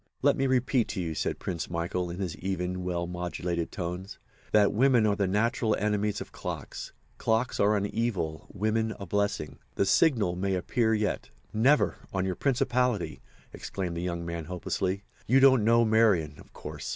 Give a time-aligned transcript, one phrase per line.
[0.23, 4.17] "Let me repeat to you," said Prince Michael, in his even, well modulated tones,
[4.51, 6.91] "that women are the natural enemies of clocks.
[7.19, 9.59] Clocks are an evil, women a blessing.
[9.75, 11.17] The signal may yet appear."
[11.53, 13.21] "Never, on your principality!"
[13.53, 15.03] exclaimed the young man, hopelessly.
[15.27, 16.89] "You don't know Marian—of course.